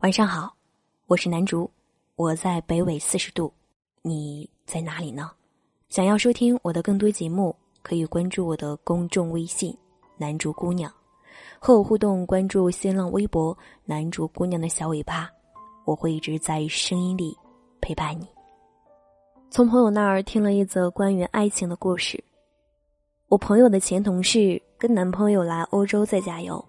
[0.00, 0.54] 晚上好，
[1.06, 1.68] 我是南竹，
[2.16, 3.50] 我在北纬四十度，
[4.02, 5.30] 你在哪里呢？
[5.88, 9.74] 想要收听我的更多节目，可以关注我的公众微信
[10.18, 10.92] “南竹姑娘”，
[11.58, 12.26] 和我互动。
[12.26, 13.56] 关注新浪微博
[13.86, 15.30] “南竹姑娘”的小尾巴，
[15.86, 17.34] 我会一直在声音里
[17.80, 18.28] 陪伴你。
[19.50, 22.22] 从朋友那儿听了一则关于爱情的故事。
[23.28, 26.62] 我朋友的前同事跟男朋友来欧洲自驾游，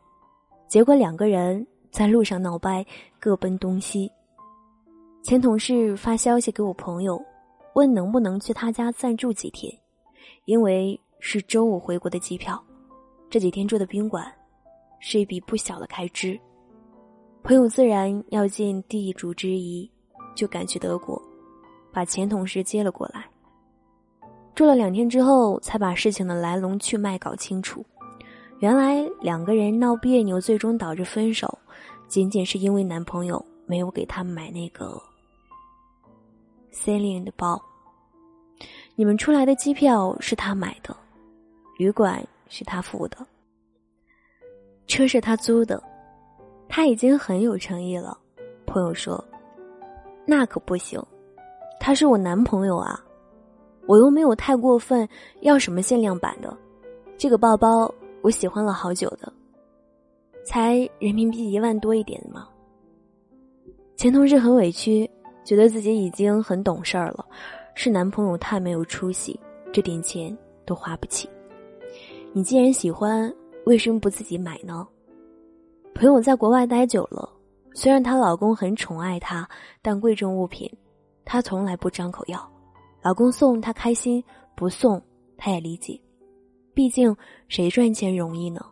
[0.70, 1.68] 结果两个人。
[1.98, 2.86] 在路上闹掰，
[3.20, 4.11] 各奔东西。
[5.23, 7.20] 前同事发消息给我朋友，
[7.73, 9.76] 问能不能去他家暂住几天，
[10.45, 12.63] 因为是周五回国的机票，
[13.31, 14.31] 这几天住的宾馆
[14.99, 16.39] 是一笔不小的开支。
[17.41, 19.89] 朋友自然要尽地主之谊，
[20.36, 21.20] 就赶去德国，
[21.91, 23.25] 把前同事接了过来。
[24.53, 27.84] 住了两天之后，才把事情的来龙去脉搞清楚。
[28.59, 31.58] 原来两个人闹别扭，最终导致分手。
[32.07, 35.02] 仅仅是因为男朋友没有给她买那个
[36.71, 37.61] Celine 的包。
[38.95, 40.95] 你们出来的机票是他买的，
[41.77, 43.17] 旅馆是他付的，
[44.88, 45.83] 车是他租的，
[46.67, 48.17] 他已经很有诚意了。
[48.66, 49.23] 朋友说
[50.25, 50.99] ：“那可不行，
[51.80, 52.99] 他是我男朋友啊，
[53.86, 55.08] 我又没有太过分，
[55.42, 56.58] 要什么限量版的？
[57.19, 59.31] 这个包包我喜欢了好久的。”
[60.48, 62.48] 才人民币一万多一点吗？
[63.98, 65.09] 前同事很委屈，
[65.44, 67.26] 觉得自己已经很懂事儿了，
[67.76, 69.38] 是男朋友太没有出息，
[69.73, 71.30] 这点钱都花不起。
[72.31, 73.30] 你既然喜欢，
[73.66, 74.88] 为什么不自己买呢？
[75.94, 77.30] 朋友在国外待久了，
[77.73, 79.45] 虽然她老公很宠爱她，
[79.82, 80.72] 但贵重物品，
[81.26, 82.50] 她从来不张口要。
[83.02, 84.23] 老公送她开心，
[84.56, 85.02] 不送
[85.36, 86.00] 她也理解，
[86.73, 87.14] 毕竟
[87.50, 88.66] 谁赚钱容易呢？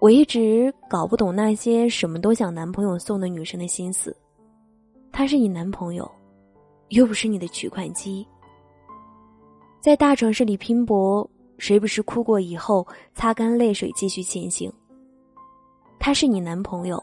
[0.00, 4.16] 我一直搞不懂那些什么都想男朋友送的女生的心思。
[5.12, 6.10] 他是你男朋友，
[6.88, 8.26] 又不是你的取款机。
[9.78, 11.28] 在大城市里拼搏，
[11.58, 14.72] 谁不是哭过以后擦干泪水继续前行？
[15.98, 17.02] 他是你男朋友，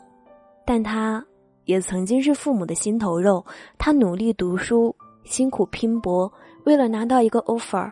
[0.66, 1.24] 但他
[1.66, 3.46] 也曾经是父母的心头肉。
[3.78, 6.32] 他努力读书，辛苦拼搏，
[6.66, 7.92] 为了拿到一个 offer，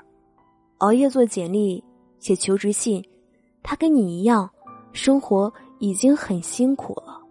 [0.80, 1.84] 熬夜做简历，
[2.18, 3.04] 写求职信。
[3.62, 4.50] 他跟你一样。
[4.96, 7.22] 生活已经很辛苦了。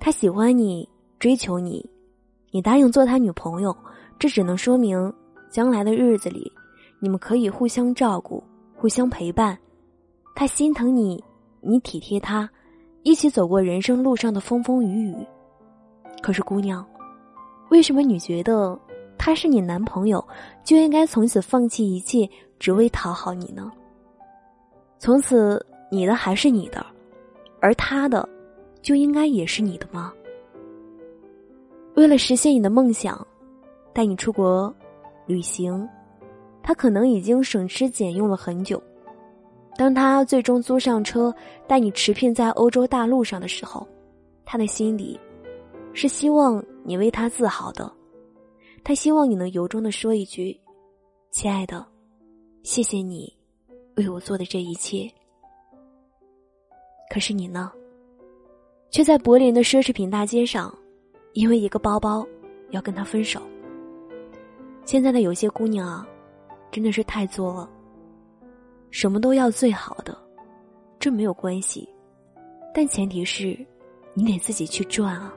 [0.00, 1.86] 他喜欢你，追求你，
[2.50, 3.76] 你答应做他女朋友，
[4.18, 5.12] 这只能说明
[5.50, 6.50] 将来的日子里，
[6.98, 8.42] 你们可以互相照顾，
[8.74, 9.56] 互相陪伴。
[10.34, 11.22] 他心疼你，
[11.60, 12.48] 你体贴他，
[13.02, 15.16] 一起走过人生路上的风风雨雨。
[16.22, 16.84] 可是，姑娘，
[17.70, 18.78] 为什么你觉得
[19.18, 20.26] 他是你男朋友，
[20.64, 23.70] 就应该从此放弃一切，只为讨好你呢？
[24.98, 25.64] 从此。
[25.94, 26.84] 你的还是你的，
[27.60, 28.28] 而他的，
[28.82, 30.12] 就应该也是你的吗？
[31.94, 33.26] 为了实现你的梦想，
[33.92, 34.74] 带你出国
[35.26, 35.88] 旅行，
[36.62, 38.82] 他可能已经省吃俭用了很久。
[39.76, 41.34] 当他最终租上车
[41.66, 43.86] 带你驰骋在欧洲大陆上的时候，
[44.44, 45.18] 他的心里
[45.92, 47.90] 是希望你为他自豪的。
[48.82, 50.60] 他希望你能由衷的说一句
[51.32, 51.86] ：“亲爱的，
[52.62, 53.34] 谢谢你
[53.96, 55.10] 为我做的这一切。”
[57.14, 57.70] 可是你呢，
[58.90, 60.76] 却在柏林的奢侈品大街上，
[61.32, 62.26] 因为一个包包，
[62.70, 63.40] 要跟他分手。
[64.84, 66.04] 现在的有些姑娘啊，
[66.72, 67.70] 真的是太作了。
[68.90, 70.18] 什么都要最好的，
[70.98, 71.88] 这没有关系，
[72.74, 73.56] 但前提是，
[74.12, 75.32] 你得自己去赚啊。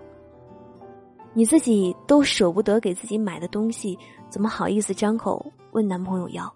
[1.36, 3.96] 你自己都舍不得给自己买的东西，
[4.32, 6.52] 怎么好意思张口问男朋友要？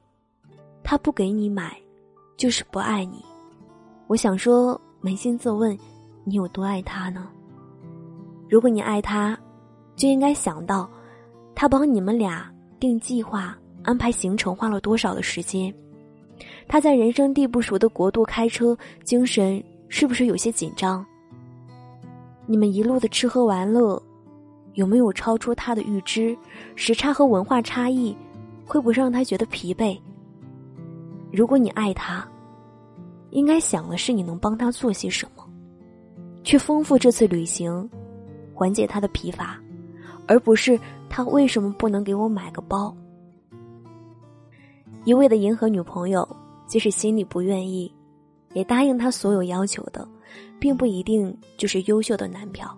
[0.84, 1.80] 他不给你买，
[2.38, 3.24] 就是不爱你。
[4.08, 4.82] 我想说。
[5.04, 5.76] 扪心自问，
[6.24, 7.28] 你有多爱他呢？
[8.48, 9.36] 如果你爱他，
[9.96, 10.88] 就应该想到，
[11.56, 12.48] 他帮你们俩
[12.80, 15.74] 定计划、安排行程花了多少的时间。
[16.68, 21.04] 他在人生地不熟的国度开车，精神是不是有些紧张？
[22.46, 24.02] 你们一路的吃喝玩乐，
[24.74, 26.38] 有没有超出他的预知？
[26.76, 28.16] 时差和文化差异，
[28.68, 30.00] 会不会让他觉得疲惫？
[31.32, 32.28] 如果你爱他。
[33.32, 35.46] 应该想的是你能帮他做些什么，
[36.44, 37.90] 去丰富这次旅行，
[38.54, 39.60] 缓解他的疲乏，
[40.28, 40.80] 而不是
[41.10, 42.96] 他为什么不能给我买个包。
[45.04, 46.28] 一味的迎合女朋友，
[46.68, 47.92] 即使心里不愿意，
[48.54, 50.08] 也答应他所有要求的，
[50.60, 52.78] 并不一定就是优秀的男票。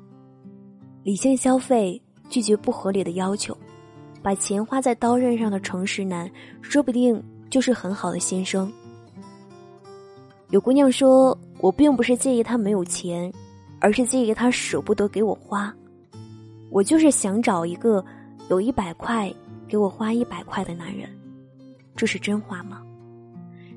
[1.04, 3.58] 理性消费，拒绝不合理的要求，
[4.22, 8.72] 把钱花在刀刃上的诚实男，说不定就是很好的先生。
[10.54, 13.34] 有姑娘说：“我并不是介意他没有钱，
[13.80, 15.74] 而是介意他舍不得给我花。
[16.70, 18.06] 我就是想找一个
[18.52, 19.34] 有一百块
[19.68, 21.10] 给我花一百块的男人，
[21.96, 22.84] 这是真话吗？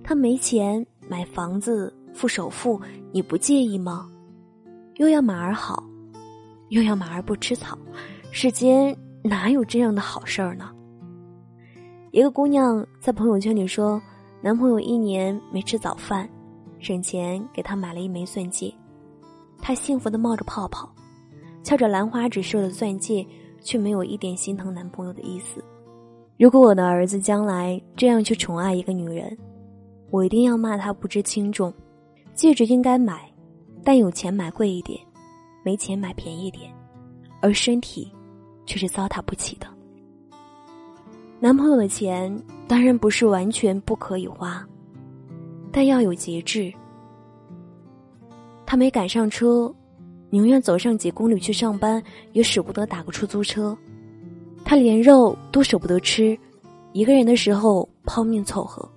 [0.05, 2.79] 他没钱买房子付首付，
[3.11, 4.07] 你不介意吗？
[4.97, 5.83] 又要马儿好，
[6.69, 7.79] 又要马儿不吃草，
[8.31, 10.71] 世间哪有这样的好事儿呢？
[12.11, 13.99] 一个姑娘在朋友圈里说，
[14.43, 16.29] 男朋友一年没吃早饭，
[16.79, 18.73] 省钱给她买了一枚钻戒，
[19.61, 20.89] 她幸福的冒着泡泡，
[21.63, 23.27] 翘着兰花指射的钻戒，
[23.61, 25.63] 却没有一点心疼男朋友的意思。
[26.39, 29.37] 如果我的儿子将来这样去宠爱一个女人，
[30.11, 31.73] 我一定要骂他不知轻重，
[32.35, 33.33] 戒指应该买，
[33.83, 35.01] 但有钱买贵一点，
[35.65, 36.71] 没钱买便宜点，
[37.41, 38.13] 而身体
[38.67, 39.67] 却是糟蹋不起的。
[41.41, 42.35] 男朋友的钱
[42.69, 44.67] 当然不是完全不可以花，
[45.77, 46.73] 但要有节制。
[48.65, 49.71] 他没赶上车，
[50.31, 52.03] 宁愿走上几公里去上班，
[52.33, 53.77] 也舍不得打个出租车。
[54.65, 56.35] 他连肉都舍不得吃，
[56.95, 58.91] 一个人的时候泡面凑合。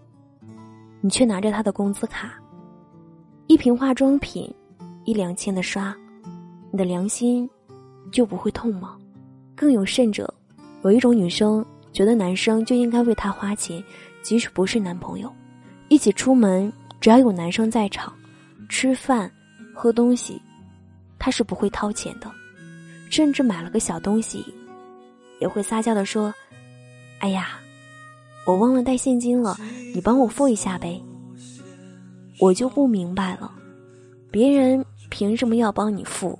[1.01, 2.33] 你却拿着他的工资卡，
[3.47, 4.49] 一瓶化妆品，
[5.03, 5.93] 一两千的刷，
[6.71, 7.49] 你的良心
[8.09, 8.97] 就不会痛吗？
[9.53, 10.33] 更有甚者，
[10.85, 13.83] 有一种女生觉得男生就应该为她花钱，
[14.21, 15.29] 即使不是男朋友，
[15.89, 16.71] 一起出门
[17.01, 18.13] 只要有男生在场，
[18.69, 19.30] 吃饭、
[19.74, 20.41] 喝东西，
[21.18, 22.31] 她是不会掏钱的，
[23.09, 24.45] 甚至买了个小东西，
[25.41, 26.33] 也会撒娇的说
[27.19, 27.59] ：“哎呀。”
[28.45, 29.56] 我忘了带现金了，
[29.94, 31.00] 你帮我付一下呗。
[32.39, 33.51] 我就不明白了，
[34.31, 36.39] 别人凭什么要帮你付？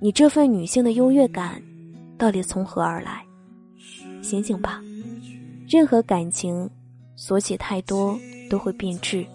[0.00, 1.62] 你这份女性的优越感
[2.18, 3.24] 到底从何而来？
[4.20, 4.82] 醒醒吧！
[5.66, 6.68] 任何感情
[7.16, 8.18] 索取太多
[8.50, 9.26] 都会变质。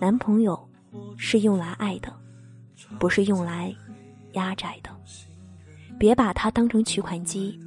[0.00, 0.68] 男朋友
[1.16, 2.12] 是用来爱的，
[2.98, 3.74] 不是用来
[4.32, 4.90] 压寨的。
[5.98, 7.58] 别把它当成取款机，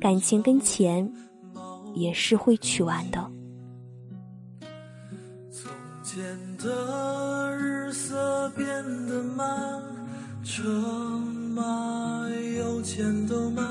[0.00, 1.10] 感情跟钱。
[1.92, 3.18] 也是会取完的。
[5.50, 5.72] 从
[6.04, 6.22] 前
[6.56, 8.66] 的日色变
[9.08, 9.82] 得慢，
[10.44, 10.62] 车
[11.52, 13.66] 马邮件都慢，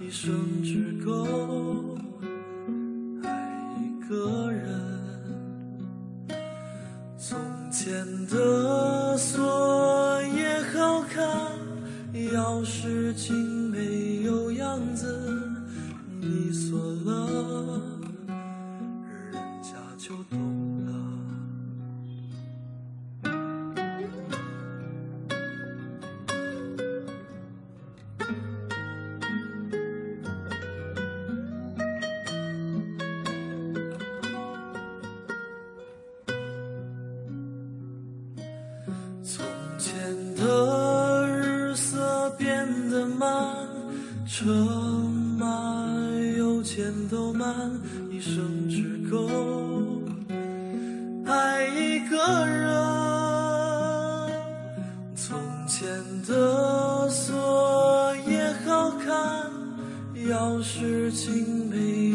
[0.00, 0.34] 一生
[0.64, 1.91] 只够
[12.82, 15.06] 事情没有样子。
[16.20, 17.80] 你锁了，
[19.30, 20.51] 人家就懂
[44.42, 44.82] 车。
[46.64, 47.70] 钱都慢，
[48.10, 49.28] 一生只够
[51.26, 52.70] 爱一个人。
[55.14, 55.36] 从
[55.66, 55.86] 前
[56.26, 59.50] 的锁也好看，
[60.14, 62.11] 钥匙精美